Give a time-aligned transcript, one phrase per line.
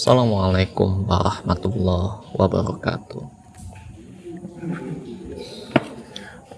[0.00, 3.20] Assalamualaikum warahmatullahi wabarakatuh.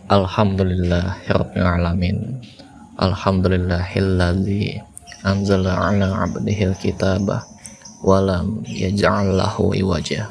[0.06, 2.38] Alhamdulillahirabbil alamin.
[3.02, 4.78] Alhamdulillahilladzi
[5.26, 7.42] anzala ala 'abdihil kitaba
[8.06, 10.30] walam yaj'al lahu iwaja.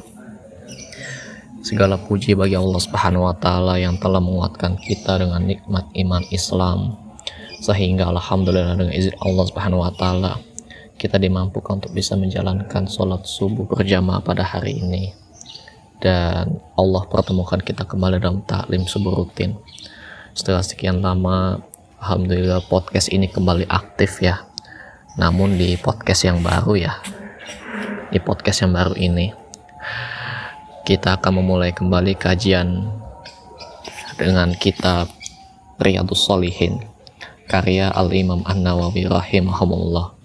[1.67, 6.95] Segala puji bagi Allah Subhanahu wa taala yang telah menguatkan kita dengan nikmat iman Islam
[7.59, 10.39] sehingga alhamdulillah dengan izin Allah Subhanahu wa taala
[11.02, 15.17] kita dimampukan untuk bisa menjalankan sholat subuh berjamaah pada hari ini.
[15.98, 19.58] Dan Allah pertemukan kita kembali dalam taklim subuh rutin.
[20.38, 21.66] Setelah sekian lama
[21.98, 24.45] Alhamdulillah podcast ini kembali aktif ya.
[25.17, 26.94] Namun di podcast yang baru ya
[28.11, 29.31] di podcast yang baru ini
[30.83, 32.91] kita akan memulai kembali kajian
[34.20, 35.08] dengan kitab
[35.80, 36.83] Riyadus Solihin
[37.47, 40.20] karya Al-Imam An-Nawawi rahimahumullah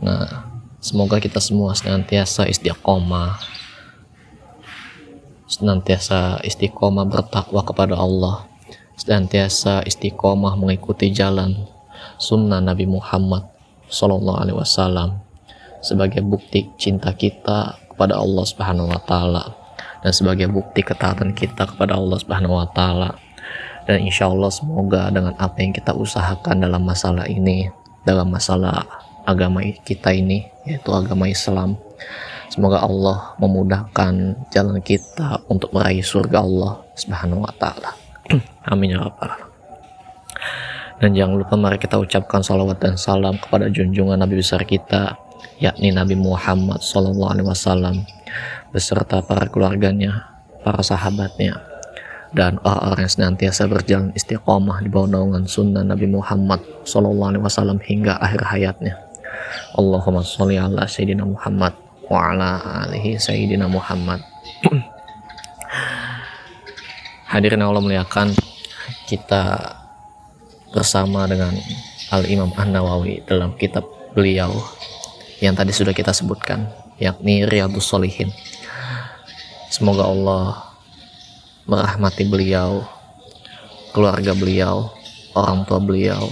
[0.00, 0.48] Nah,
[0.80, 3.36] semoga kita semua senantiasa istiqomah,
[5.44, 8.48] senantiasa istiqomah bertakwa kepada Allah,
[8.96, 11.68] senantiasa istiqomah mengikuti jalan
[12.16, 13.44] sunnah Nabi Muhammad
[13.92, 15.20] Sallallahu Alaihi Wasallam
[15.84, 19.44] sebagai bukti cinta kita kepada Allah Subhanahu Wa Taala
[20.00, 23.10] dan sebagai bukti ketaatan kita kepada Allah Subhanahu Wa Taala.
[23.84, 27.68] Dan insya Allah semoga dengan apa yang kita usahakan dalam masalah ini
[28.06, 28.86] dalam masalah
[29.30, 31.78] agama kita ini yaitu agama Islam.
[32.50, 37.94] Semoga Allah memudahkan jalan kita untuk meraih surga Allah Subhanahu wa taala.
[38.70, 39.50] Amin ya rabbal
[41.00, 45.16] dan jangan lupa mari kita ucapkan salawat dan salam kepada junjungan Nabi besar kita
[45.56, 48.04] yakni Nabi Muhammad Sallallahu Alaihi Wasallam
[48.70, 50.28] beserta para keluarganya,
[50.60, 51.56] para sahabatnya,
[52.36, 57.80] dan orang-orang yang senantiasa berjalan istiqomah di bawah naungan sunnah Nabi Muhammad Sallallahu Alaihi Wasallam
[57.80, 58.94] hingga akhir hayatnya.
[59.76, 61.74] Allahumma sholli ala Sayyidina Muhammad
[62.10, 62.50] wa ala
[62.86, 64.20] alihi Sayyidina Muhammad.
[67.30, 68.34] Hadirin Allah muliakan
[69.06, 69.78] kita
[70.74, 71.54] bersama dengan
[72.10, 74.50] Al-Imam An-Nawawi dalam kitab beliau
[75.38, 76.66] yang tadi sudah kita sebutkan
[76.98, 78.34] yakni Riyadus Solihin
[79.70, 80.74] semoga Allah
[81.70, 82.82] merahmati beliau
[83.94, 84.90] keluarga beliau
[85.38, 86.26] orang tua beliau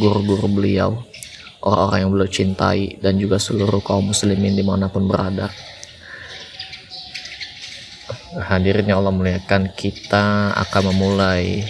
[0.00, 0.96] guru-guru beliau
[1.64, 5.52] orang-orang yang beliau cintai dan juga seluruh kaum muslimin di mana pun berada.
[8.30, 11.66] Hadirin yang Allah muliakan kita akan memulai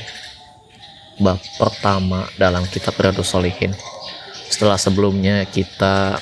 [1.20, 3.72] bab pertama dalam kitab Riyadus Solihin
[4.48, 6.20] setelah sebelumnya kita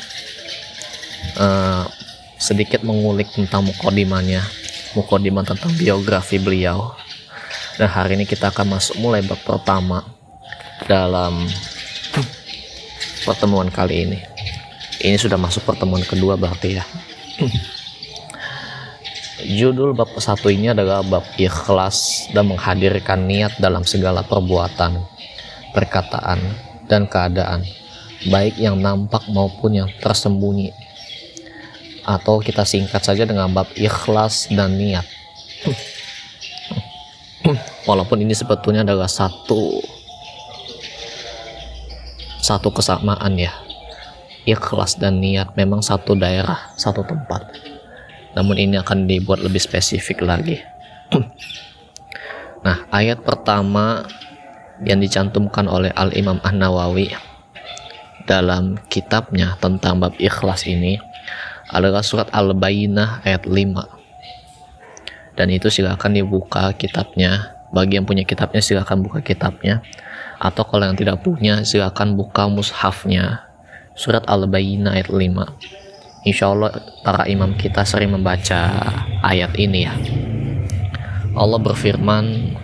[1.38, 1.84] uh,
[2.38, 4.42] sedikit mengulik tentang mukodimanya
[4.96, 6.94] mukodimah tentang biografi beliau.
[7.78, 10.02] Dan hari ini kita akan masuk mulai bab pertama
[10.90, 11.46] dalam
[13.28, 14.18] pertemuan kali ini.
[15.04, 16.84] Ini sudah masuk pertemuan kedua berarti ya.
[19.44, 24.98] Judul bab satu ini adalah bab ikhlas dan menghadirkan niat dalam segala perbuatan
[25.76, 26.40] perkataan
[26.88, 27.62] dan keadaan
[28.32, 30.72] baik yang nampak maupun yang tersembunyi.
[32.08, 35.04] Atau kita singkat saja dengan bab ikhlas dan niat.
[37.88, 39.97] Walaupun ini sebetulnya adalah satu
[42.48, 43.52] satu kesamaan ya.
[44.48, 47.52] Ikhlas dan niat memang satu daerah satu tempat.
[48.32, 50.56] Namun ini akan dibuat lebih spesifik lagi.
[52.58, 54.02] Nah ayat pertama
[54.82, 57.14] yang dicantumkan oleh Al-Imam An-Nawawi
[58.26, 60.98] dalam kitabnya tentang bab ikhlas ini
[61.70, 67.54] adalah surat Al-Bayyinah ayat 5 dan itu silakan dibuka kitabnya.
[67.70, 69.86] Bagi yang punya kitabnya silakan buka kitabnya
[70.38, 73.44] atau kalau yang tidak punya silakan buka mushafnya.
[73.98, 75.18] Surat Al-Bayyinah ayat 5
[76.26, 78.70] Insya Allah para imam kita sering membaca
[79.22, 79.94] ayat ini ya.
[81.38, 82.54] Allah berfirman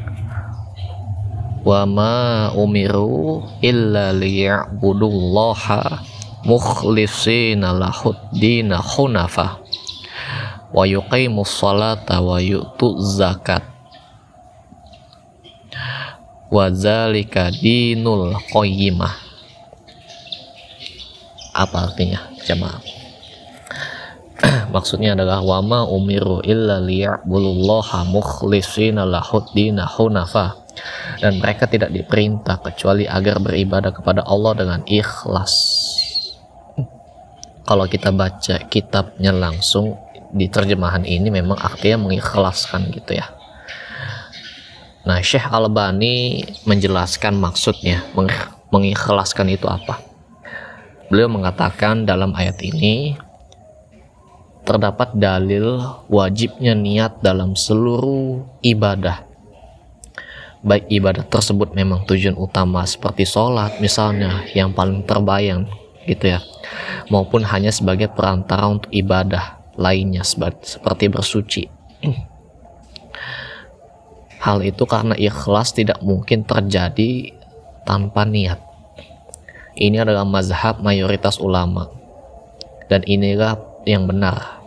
[1.62, 2.16] wa ma
[2.52, 6.02] umiru illa liya'budullaha
[6.44, 9.64] mukhlishina lahud dina hunafa
[10.74, 13.73] wa yuqimus salata wa yu'tuz zakat
[16.52, 19.14] wazalika dinul qayyimah.
[21.54, 22.82] Apa artinya jemaah?
[24.74, 30.66] Maksudnya adalah wama umiru illa liya'budullaha mukhlishina lahud dina hunafa.
[31.22, 35.54] Dan mereka tidak diperintah kecuali agar beribadah kepada Allah dengan ikhlas.
[37.64, 39.94] Kalau kita baca kitabnya langsung
[40.34, 43.43] di terjemahan ini memang artinya mengikhlaskan gitu ya
[45.04, 48.08] Nah, Syekh Albani menjelaskan maksudnya,
[48.72, 50.00] mengikhlaskan itu apa.
[51.12, 53.12] Beliau mengatakan dalam ayat ini,
[54.64, 55.76] terdapat dalil
[56.08, 59.28] wajibnya niat dalam seluruh ibadah.
[60.64, 65.68] Baik ibadah tersebut memang tujuan utama seperti sholat misalnya yang paling terbayang
[66.08, 66.40] gitu ya.
[67.12, 71.68] Maupun hanya sebagai perantara untuk ibadah lainnya seperti bersuci.
[74.44, 77.32] Hal itu karena ikhlas tidak mungkin terjadi
[77.88, 78.60] tanpa niat.
[79.72, 81.88] Ini adalah mazhab mayoritas ulama.
[82.92, 83.56] Dan inilah
[83.88, 84.60] yang benar.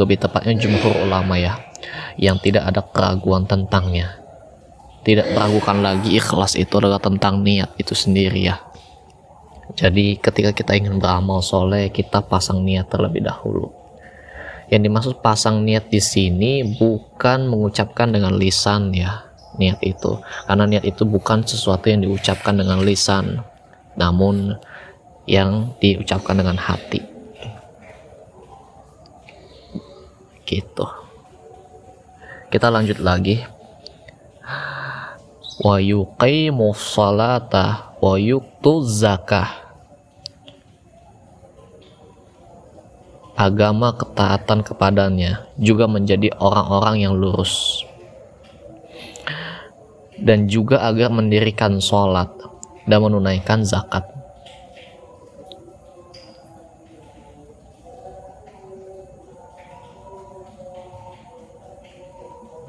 [0.00, 1.60] Lebih tepatnya jumhur ulama ya,
[2.16, 4.16] yang tidak ada keraguan tentangnya.
[5.04, 8.56] Tidak meragukan lagi ikhlas itu adalah tentang niat itu sendiri ya.
[9.76, 13.81] Jadi ketika kita ingin beramal soleh, kita pasang niat terlebih dahulu.
[14.72, 19.28] Yang dimaksud pasang niat di sini bukan mengucapkan dengan lisan ya,
[19.60, 20.16] niat itu.
[20.48, 23.44] Karena niat itu bukan sesuatu yang diucapkan dengan lisan,
[24.00, 24.56] namun
[25.28, 27.12] yang diucapkan dengan hati.
[30.52, 30.86] gitu
[32.52, 33.40] kita lanjut lagi
[35.64, 39.71] wa yuqimu salata wa yuktu zakah
[43.36, 47.84] agama ketaatan kepadanya juga menjadi orang-orang yang lurus.
[50.22, 52.30] Dan juga agar mendirikan sholat
[52.86, 54.06] dan menunaikan zakat.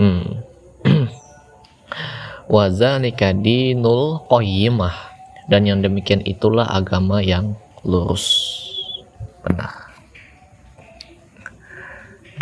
[0.02, 0.42] Hmm.
[2.54, 5.14] Wazalika dinul qayyimah.
[5.46, 8.53] Dan yang demikian itulah agama yang lurus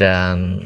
[0.02, 0.66] Dan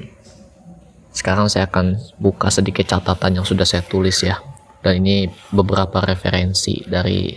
[1.12, 4.40] sekarang saya akan buka sedikit catatan yang sudah saya tulis ya.
[4.80, 7.36] Dan ini beberapa referensi dari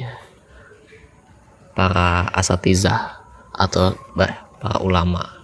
[1.74, 3.18] para asatiza
[3.50, 5.38] atau para ulama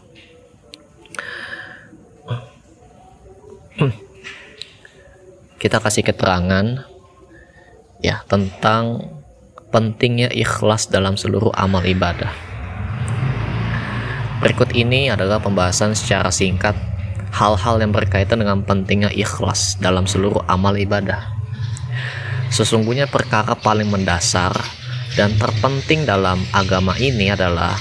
[5.64, 6.84] kita kasih keterangan
[8.04, 9.00] ya tentang
[9.72, 12.53] pentingnya ikhlas dalam seluruh amal ibadah.
[14.44, 16.76] Berikut ini adalah pembahasan secara singkat
[17.32, 21.32] hal-hal yang berkaitan dengan pentingnya ikhlas dalam seluruh amal ibadah.
[22.52, 24.52] Sesungguhnya perkara paling mendasar
[25.16, 27.72] dan terpenting dalam agama ini adalah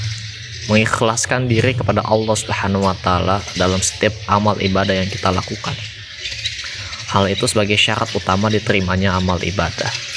[0.72, 5.76] mengikhlaskan diri kepada Allah Subhanahu wa taala dalam setiap amal ibadah yang kita lakukan.
[7.12, 10.13] Hal itu sebagai syarat utama diterimanya amal ibadah.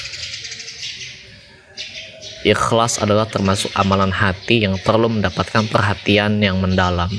[2.46, 7.10] Ikhlas adalah termasuk amalan hati yang perlu mendapatkan perhatian yang mendalam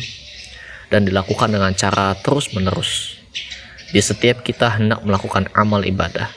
[0.88, 3.20] dan dilakukan dengan cara terus-menerus.
[3.92, 6.32] Di setiap kita hendak melakukan amal ibadah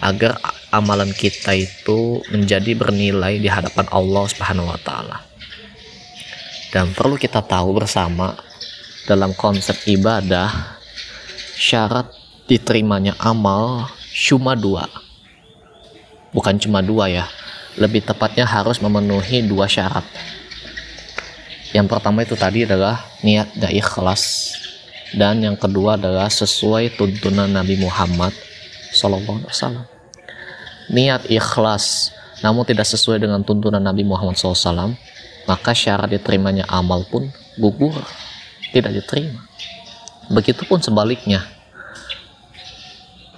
[0.00, 0.40] agar
[0.72, 5.28] amalan kita itu menjadi bernilai di hadapan Allah Subhanahu wa taala.
[6.72, 8.40] Dan perlu kita tahu bersama
[9.04, 10.80] dalam konsep ibadah
[11.60, 12.08] syarat
[12.48, 14.88] diterimanya amal cuma dua
[16.32, 17.24] bukan cuma dua ya
[17.78, 20.04] lebih tepatnya harus memenuhi dua syarat.
[21.72, 24.54] Yang pertama itu tadi adalah niat dan ikhlas.
[25.08, 28.36] Dan yang kedua adalah sesuai tuntunan Nabi Muhammad
[28.92, 29.88] Wasallam.
[30.92, 34.94] Niat ikhlas namun tidak sesuai dengan tuntunan Nabi Muhammad SAW
[35.48, 37.26] maka syarat diterimanya amal pun
[37.58, 37.96] gugur
[38.70, 39.42] tidak diterima.
[40.28, 41.42] Begitupun sebaliknya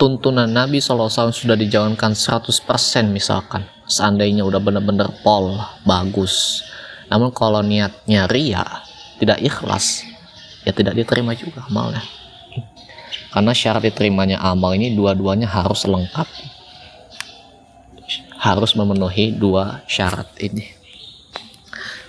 [0.01, 2.49] tuntunan Nabi SAW sudah dijalankan 100%
[3.13, 3.69] misalkan.
[3.85, 6.65] Seandainya udah bener-bener pol bagus.
[7.13, 8.65] Namun kalau niatnya ria
[9.21, 10.09] tidak ikhlas
[10.65, 12.01] ya tidak diterima juga amalnya.
[13.29, 16.27] Karena syarat diterimanya amal ini dua-duanya harus lengkap.
[18.41, 20.65] Harus memenuhi dua syarat ini.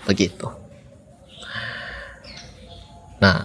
[0.07, 0.47] Begitu.
[3.19, 3.43] Nah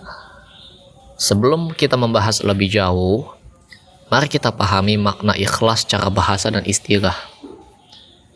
[1.19, 3.36] sebelum kita membahas lebih jauh
[4.07, 7.15] Mari kita pahami makna ikhlas secara bahasa dan istilah.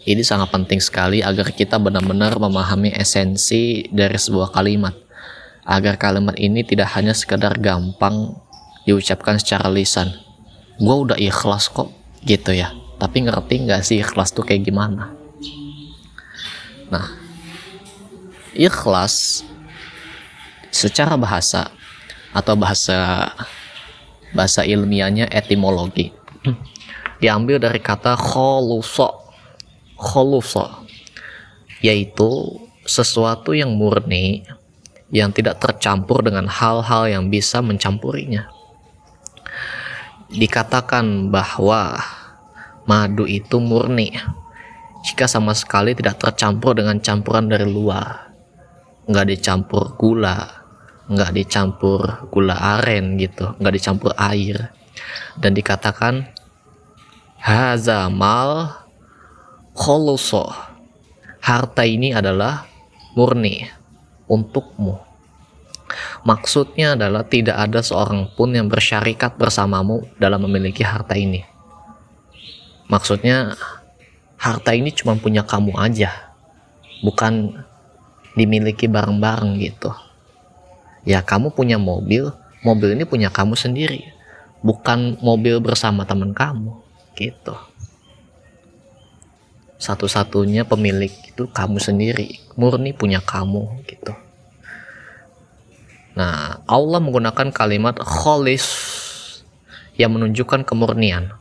[0.03, 4.99] Ini sangat penting sekali agar kita benar-benar memahami esensi dari sebuah kalimat.
[5.63, 8.35] Agar kalimat ini tidak hanya sekedar gampang
[8.83, 10.11] diucapkan secara lisan.
[10.83, 11.95] Gue udah ikhlas kok,
[12.27, 12.75] gitu ya.
[12.99, 15.15] Tapi ngerti nggak sih ikhlas tuh kayak gimana?
[16.91, 17.15] Nah,
[18.59, 19.47] ikhlas
[20.75, 21.71] secara bahasa
[22.35, 23.31] atau bahasa
[24.35, 26.15] bahasa ilmiahnya etimologi.
[27.21, 29.21] Diambil dari kata kholuso
[30.01, 30.89] kholuso
[31.85, 32.57] yaitu
[32.89, 34.49] sesuatu yang murni
[35.13, 38.49] yang tidak tercampur dengan hal-hal yang bisa mencampurinya.
[40.31, 41.99] Dikatakan bahwa
[42.87, 44.15] madu itu murni
[45.03, 48.31] jika sama sekali tidak tercampur dengan campuran dari luar.
[49.11, 50.60] Nggak dicampur gula
[51.11, 54.71] nggak dicampur gula aren gitu nggak dicampur air.
[55.35, 56.31] Dan dikatakan
[57.43, 58.79] hazamal
[59.75, 60.47] kholuso
[61.43, 62.69] harta ini adalah
[63.19, 63.67] murni
[64.31, 65.03] untukmu.
[66.23, 71.43] Maksudnya adalah tidak ada seorang pun yang bersyarikat bersamamu dalam memiliki harta ini.
[72.87, 73.59] Maksudnya
[74.39, 76.31] harta ini cuma punya kamu aja
[77.03, 77.65] bukan
[78.39, 79.91] dimiliki bareng-bareng gitu
[81.05, 84.13] ya kamu punya mobil mobil ini punya kamu sendiri.
[84.61, 86.77] Bukan mobil bersama teman kamu
[87.17, 87.57] gitu.
[89.81, 94.13] Satu-satunya pemilik itu kamu sendiri murni punya kamu gitu.
[96.13, 98.69] Nah Allah menggunakan kalimat kholis
[99.97, 101.33] yang menunjukkan kemurnian.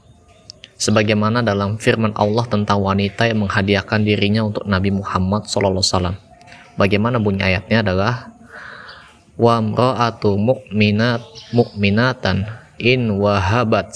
[0.80, 6.16] Sebagaimana dalam firman Allah tentang wanita yang menghadiahkan dirinya untuk Nabi Muhammad SAW.
[6.80, 8.38] Bagaimana bunyi ayatnya adalah
[9.39, 11.24] wa mra'atu mu'minat
[11.55, 12.43] mu'minatan
[12.75, 13.96] in wahabat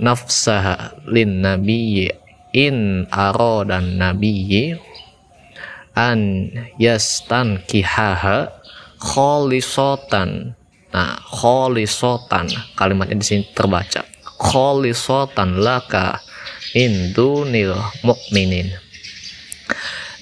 [0.00, 2.08] nafsaha lin nabiyyi
[2.56, 3.04] in
[3.68, 4.80] dan nabiyyi
[5.92, 6.48] an
[6.80, 8.48] yastan kihaha
[8.96, 10.56] kholisotan
[10.90, 14.02] nah kholisotan kalimatnya di sini terbaca.
[14.40, 16.16] Kholisotan laka
[16.72, 18.72] indunil mukminin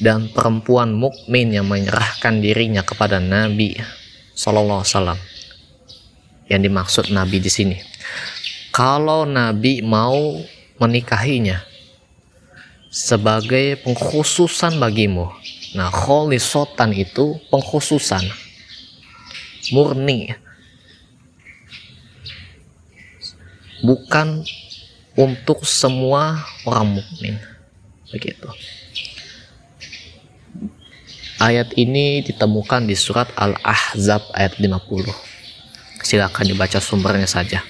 [0.03, 3.79] dan perempuan mukmin yang menyerahkan dirinya kepada Nabi
[4.39, 5.19] Sallallahu Wasallam
[6.47, 7.75] yang dimaksud Nabi di sini.
[8.71, 10.39] Kalau Nabi mau
[10.79, 11.59] menikahinya
[12.87, 15.27] sebagai pengkhususan bagimu.
[15.75, 18.23] Nah, kholisotan itu pengkhususan.
[19.75, 20.33] Murni.
[23.83, 24.47] Bukan
[25.19, 27.37] untuk semua orang mukmin.
[28.15, 28.47] Begitu.
[31.39, 35.29] Ayat ini ditemukan di surat Al-Ahzab ayat 50
[36.03, 37.63] silakan dibaca sumbernya saja.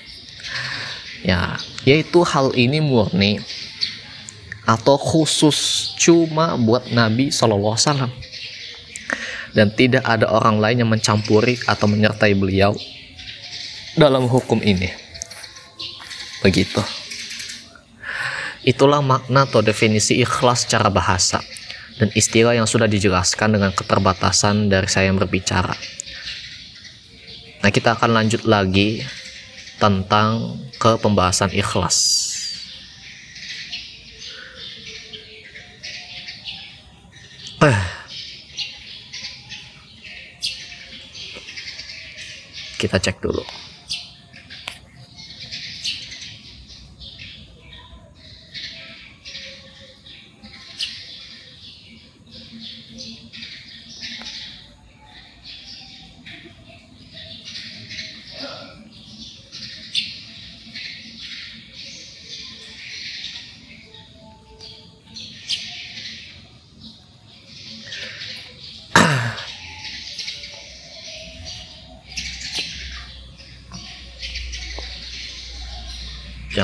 [1.21, 3.45] Ya yaitu hal ini murni
[4.69, 7.77] atau khusus cuma buat Nabi SAW
[9.53, 12.73] dan tidak ada orang lain yang mencampuri atau menyertai beliau
[14.01, 14.89] dalam hukum ini.
[16.41, 16.81] Begitu.
[18.65, 21.41] Itulah makna atau definisi ikhlas secara bahasa
[21.99, 25.75] dan istilah yang sudah dijelaskan dengan keterbatasan dari saya yang berbicara
[27.59, 29.03] Nah, kita akan lanjut lagi
[29.83, 31.99] tentang ke pembahasan ikhlas.
[37.59, 37.81] Eh.
[42.79, 43.43] Kita cek dulu.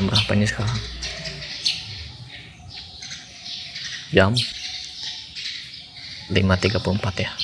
[0.09, 0.79] Jam ini sekarang?
[4.15, 4.33] Jam?
[6.31, 7.44] 5.34 ya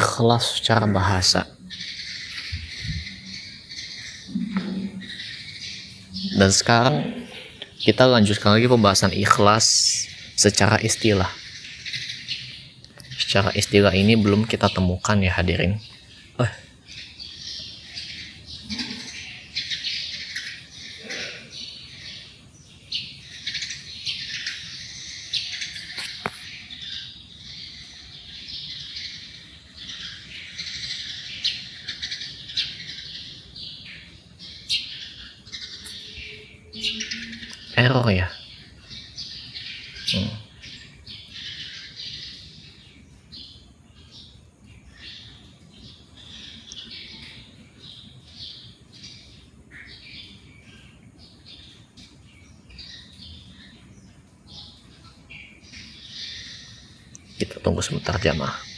[0.00, 1.44] ikhlas secara bahasa.
[6.40, 7.28] Dan sekarang
[7.84, 9.66] kita lanjutkan lagi pembahasan ikhlas
[10.40, 11.28] secara istilah.
[13.20, 15.76] Secara istilah ini belum kita temukan ya hadirin
[37.76, 38.28] error ya
[40.14, 40.32] hmm.
[57.40, 58.69] kita tunggu sebentar jamaah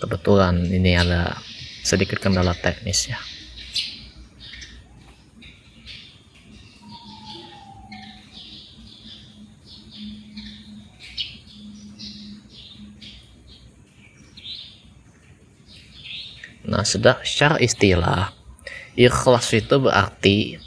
[0.00, 1.36] kebetulan ini ada
[1.84, 3.20] sedikit kendala teknis ya
[16.70, 18.30] Nah, secara istilah,
[18.94, 20.62] ikhlas itu berarti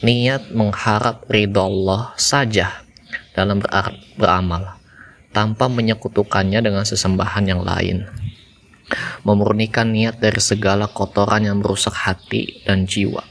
[0.00, 2.80] niat mengharap ridho Allah saja
[3.36, 3.60] dalam
[4.16, 4.80] beramal,
[5.36, 8.08] tanpa menyekutukannya dengan sesembahan yang lain.
[9.24, 13.24] Memurnikan niat dari segala kotoran yang merusak hati dan jiwa.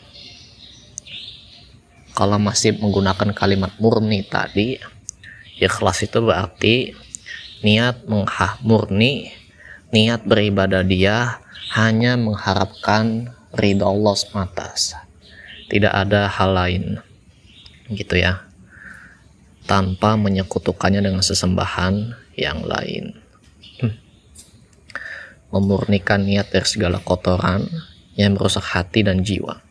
[2.13, 4.77] Kalau masih menggunakan kalimat murni tadi,
[5.57, 6.93] ikhlas itu berarti
[7.61, 9.33] niat menghah murni,
[9.93, 11.41] niat beribadah dia
[11.73, 14.73] hanya mengharapkan ridho Allah semata
[15.73, 17.01] tidak ada hal lain
[17.89, 18.45] gitu ya
[19.65, 23.22] tanpa menyekutukannya dengan sesembahan yang lain.
[25.53, 27.69] Memurnikan niat dari segala kotoran
[28.17, 29.61] yang merusak hati dan jiwa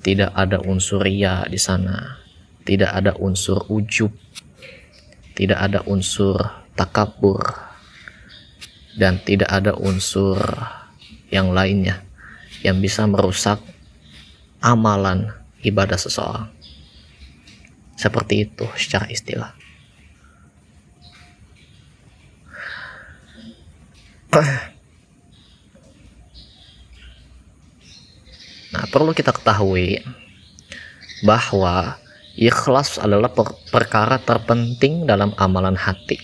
[0.00, 2.24] tidak ada unsur ria di sana
[2.64, 4.10] tidak ada unsur ujub
[5.36, 6.40] tidak ada unsur
[6.72, 7.44] takabur
[8.96, 10.40] dan tidak ada unsur
[11.30, 12.02] yang lainnya
[12.60, 13.60] yang bisa merusak
[14.60, 15.32] amalan
[15.64, 16.52] ibadah seseorang.
[17.96, 19.56] Seperti itu secara istilah.
[28.70, 29.98] Nah, perlu kita ketahui
[31.26, 31.98] bahwa
[32.38, 36.22] ikhlas adalah per perkara terpenting dalam amalan hati.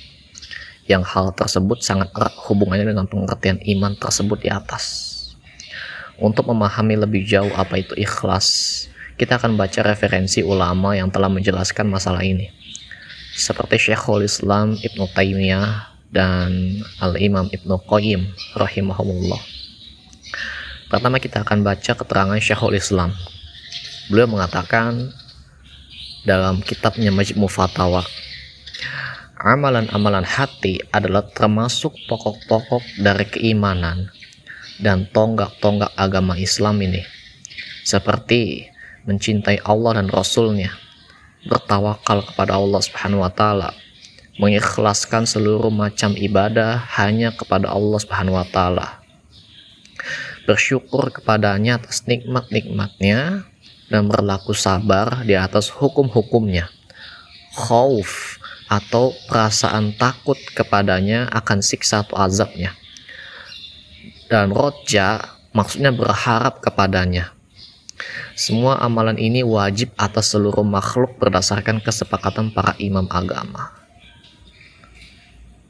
[0.86, 5.12] Yang hal tersebut sangat erat hubungannya dengan pengertian iman tersebut di atas.
[6.22, 8.86] Untuk memahami lebih jauh apa itu ikhlas,
[9.18, 12.54] kita akan baca referensi ulama yang telah menjelaskan masalah ini.
[13.34, 19.42] Seperti Syekhul Islam Ibnu Taimiyah dan Al-Imam Ibnu Qayyim rahimahumullah.
[20.86, 23.10] Pertama kita akan baca keterangan Syekhul Islam.
[24.06, 25.10] Beliau mengatakan
[26.22, 28.06] dalam kitabnya Majmu Fatawa,
[29.42, 34.10] amalan-amalan hati adalah termasuk pokok-pokok dari keimanan
[34.78, 37.02] dan tonggak-tonggak agama Islam ini
[37.86, 38.66] seperti
[39.06, 40.74] mencintai Allah dan Rasulnya
[41.46, 43.70] bertawakal kepada Allah Subhanahu wa taala
[44.36, 49.00] mengikhlaskan seluruh macam ibadah hanya kepada Allah Subhanahu wa taala
[50.46, 53.48] bersyukur kepadanya atas nikmat-nikmatnya
[53.90, 56.70] dan berlaku sabar di atas hukum-hukumnya
[57.56, 62.74] khauf atau perasaan takut kepadanya akan siksa atau azabnya
[64.26, 67.32] dan roja maksudnya berharap kepadanya.
[68.36, 73.72] Semua amalan ini wajib atas seluruh makhluk berdasarkan kesepakatan para imam agama.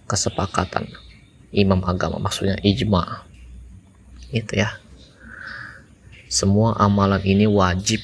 [0.06, 0.86] Kesepakatan
[1.50, 3.26] imam agama maksudnya ijma.
[4.30, 4.78] Itu ya.
[6.26, 8.02] Semua amalan ini wajib.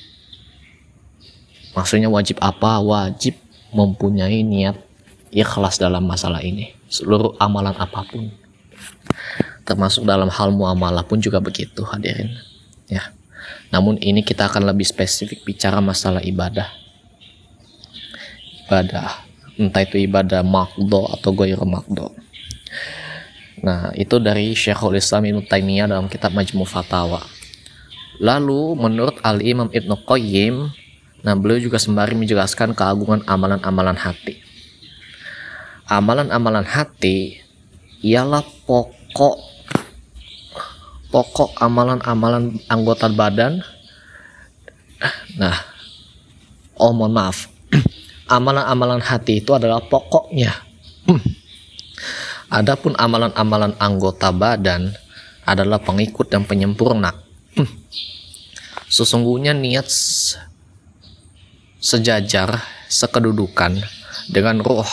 [1.74, 2.78] Maksudnya wajib apa?
[2.82, 3.38] Wajib
[3.72, 4.76] mempunyai niat
[5.32, 6.74] ikhlas dalam masalah ini.
[6.92, 8.42] Seluruh amalan apa pun
[9.62, 12.34] termasuk dalam hal muamalah pun juga begitu hadirin
[12.90, 13.14] ya
[13.70, 16.68] namun ini kita akan lebih spesifik bicara masalah ibadah
[18.66, 19.22] ibadah
[19.60, 22.12] entah itu ibadah makdo atau goyur makdo.
[23.62, 27.22] Nah itu dari Syekhul Islam Ibnu Taimiyah dalam kitab Majmu Fatawa.
[28.18, 30.56] Lalu menurut Al Imam Ibnu Qayyim
[31.22, 34.42] nah beliau juga sembari menjelaskan keagungan amalan-amalan hati.
[35.86, 37.38] Amalan-amalan hati
[38.02, 39.38] ialah pokok
[41.12, 43.62] pokok amalan-amalan anggota badan.
[45.38, 45.54] Nah
[46.80, 47.51] oh mohon maaf
[48.32, 50.56] amalan-amalan hati itu adalah pokoknya.
[52.48, 54.96] Adapun amalan-amalan anggota badan
[55.44, 57.12] adalah pengikut dan penyempurna.
[58.88, 59.88] Sesungguhnya niat
[61.80, 63.80] sejajar sekedudukan
[64.32, 64.88] dengan roh.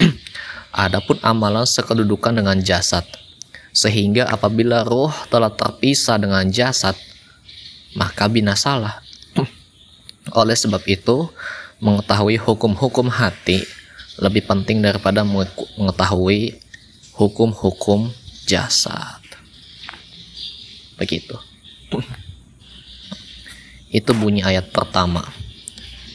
[0.84, 3.04] Adapun amalan sekedudukan dengan jasad.
[3.74, 6.94] Sehingga apabila roh telah terpisah dengan jasad,
[7.98, 9.02] maka binasalah.
[10.32, 11.28] Oleh sebab itu,
[11.82, 13.62] mengetahui hukum-hukum hati
[14.18, 15.26] lebih penting daripada
[15.78, 16.58] mengetahui
[17.18, 18.10] hukum-hukum
[18.46, 19.22] jasad.
[20.94, 21.34] Begitu.
[23.90, 25.22] Itu bunyi ayat pertama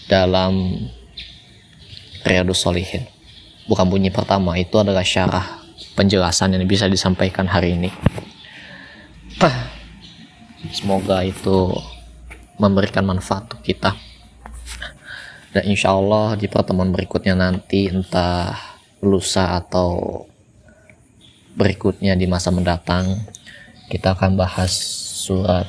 [0.07, 0.83] dalam
[2.23, 3.07] Riyadus Solihin.
[3.69, 5.61] Bukan bunyi pertama, itu adalah syarah
[5.95, 7.91] penjelasan yang bisa disampaikan hari ini.
[10.75, 11.71] Semoga itu
[12.59, 13.95] memberikan manfaat untuk kita.
[15.49, 18.53] Dan insya Allah di pertemuan berikutnya nanti entah
[19.01, 20.23] lusa atau
[21.57, 23.17] berikutnya di masa mendatang
[23.89, 24.71] kita akan bahas
[25.25, 25.65] surat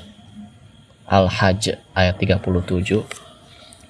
[1.08, 3.02] Al-Hajj ayat 37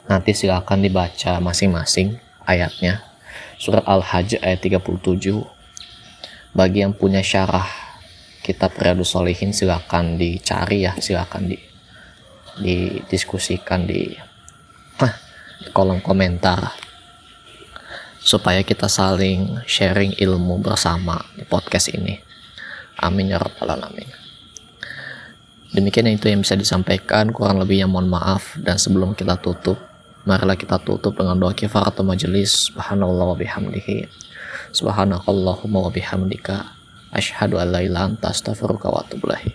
[0.07, 3.03] nanti silakan dibaca masing-masing ayatnya.
[3.59, 5.43] Surat Al-Hajj ayat 37
[6.55, 7.67] bagi yang punya syarah
[8.41, 11.59] kitab Riyadus Solihin silakan dicari ya silakan di
[12.61, 14.11] didiskusikan di,
[15.77, 16.73] kolom komentar
[18.21, 22.21] supaya kita saling sharing ilmu bersama di podcast ini
[23.01, 24.21] amin ya rabbal alamin
[25.71, 29.79] Demikian itu yang bisa disampaikan, kurang lebihnya mohon maaf dan sebelum kita tutup,
[30.27, 32.75] marilah kita tutup dengan doa kifaratul majelis.
[32.75, 34.11] Subhanallah wa bihamdihi.
[34.75, 36.75] Subhanakallahumma wa bihamdika.
[37.15, 39.55] Asyhadu an la ilaha anta astaghfiruka wa atubu ilaik.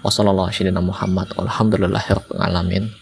[0.00, 3.01] Wassalamualaikum warahmatullahi wabarakatuh.